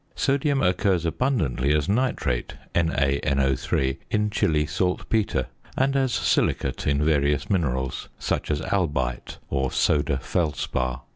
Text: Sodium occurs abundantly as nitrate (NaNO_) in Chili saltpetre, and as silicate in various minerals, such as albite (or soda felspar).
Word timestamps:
Sodium 0.15 0.63
occurs 0.63 1.05
abundantly 1.05 1.71
as 1.75 1.87
nitrate 1.87 2.55
(NaNO_) 2.73 3.97
in 4.09 4.31
Chili 4.31 4.65
saltpetre, 4.65 5.45
and 5.77 5.95
as 5.95 6.11
silicate 6.11 6.87
in 6.87 7.05
various 7.05 7.51
minerals, 7.51 8.09
such 8.17 8.49
as 8.49 8.61
albite 8.61 9.37
(or 9.51 9.71
soda 9.71 10.17
felspar). 10.17 11.01